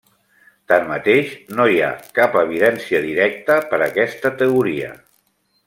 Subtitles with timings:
[0.71, 1.91] Tanmateix, no hi ha
[2.21, 4.93] cap evidència directa per aquesta teoria.